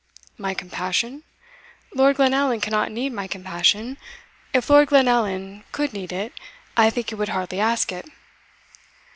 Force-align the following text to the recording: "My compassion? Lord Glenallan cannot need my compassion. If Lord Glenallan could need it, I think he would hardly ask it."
"My 0.35 0.55
compassion? 0.55 1.21
Lord 1.93 2.15
Glenallan 2.15 2.59
cannot 2.59 2.91
need 2.91 3.13
my 3.13 3.27
compassion. 3.27 3.99
If 4.51 4.67
Lord 4.67 4.87
Glenallan 4.87 5.63
could 5.71 5.93
need 5.93 6.11
it, 6.11 6.33
I 6.75 6.89
think 6.89 7.09
he 7.09 7.15
would 7.21 7.29
hardly 7.29 7.59
ask 7.59 7.91
it." 7.91 8.09